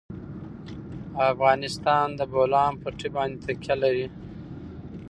افغانستان 1.33 2.07
په 2.11 2.15
د 2.19 2.21
بولان 2.31 2.71
پټي 2.81 3.09
باندې 3.15 3.37
تکیه 3.45 3.75
لري. 3.83 4.07